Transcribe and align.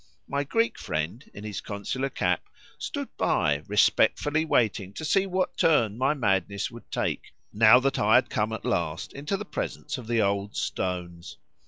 My 0.27 0.43
Greek 0.43 0.79
friend 0.79 1.29
in 1.31 1.43
his 1.43 1.61
consular 1.61 2.09
cap 2.09 2.41
stood 2.79 3.15
by, 3.17 3.57
respectfully 3.67 4.45
waiting 4.45 4.93
to 4.93 5.05
see 5.05 5.27
what 5.27 5.57
turn 5.57 5.95
my 5.95 6.15
madness 6.15 6.71
would 6.71 6.89
take, 6.89 7.35
now 7.53 7.79
that 7.81 7.99
I 7.99 8.15
had 8.15 8.31
come 8.31 8.51
at 8.51 8.65
last 8.65 9.13
into 9.13 9.37
the 9.37 9.45
presence 9.45 9.99
of 9.99 10.07
the 10.07 10.19
old 10.19 10.55
stones. 10.55 11.37